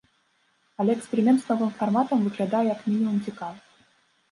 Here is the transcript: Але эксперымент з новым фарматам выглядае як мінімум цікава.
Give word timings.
Але 0.83 0.95
эксперымент 0.99 1.39
з 1.43 1.51
новым 1.51 1.71
фарматам 1.83 2.25
выглядае 2.29 2.65
як 2.73 2.79
мінімум 2.89 3.23
цікава. 3.29 3.57